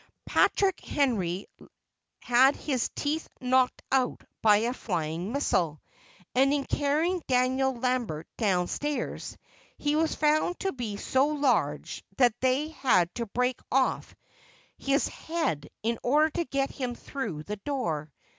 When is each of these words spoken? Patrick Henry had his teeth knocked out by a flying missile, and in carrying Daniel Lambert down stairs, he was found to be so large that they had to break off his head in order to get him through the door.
Patrick 0.25 0.79
Henry 0.83 1.45
had 2.23 2.55
his 2.55 2.89
teeth 2.95 3.29
knocked 3.39 3.83
out 3.91 4.23
by 4.41 4.55
a 4.57 4.73
flying 4.73 5.31
missile, 5.31 5.79
and 6.33 6.51
in 6.51 6.65
carrying 6.65 7.21
Daniel 7.27 7.75
Lambert 7.75 8.27
down 8.35 8.65
stairs, 8.67 9.37
he 9.77 9.95
was 9.95 10.15
found 10.15 10.59
to 10.61 10.71
be 10.71 10.97
so 10.97 11.27
large 11.27 12.03
that 12.17 12.33
they 12.41 12.69
had 12.69 13.13
to 13.13 13.27
break 13.27 13.59
off 13.71 14.15
his 14.79 15.07
head 15.07 15.69
in 15.83 15.99
order 16.01 16.31
to 16.31 16.45
get 16.45 16.71
him 16.71 16.95
through 16.95 17.43
the 17.43 17.57
door. 17.57 18.11